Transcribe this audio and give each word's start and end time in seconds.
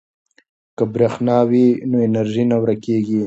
که 0.77 0.83
برښنا 0.93 1.37
وي 1.49 1.67
نو 1.89 1.97
انرژي 2.07 2.43
نه 2.51 2.57
ورکیږي. 2.61 3.19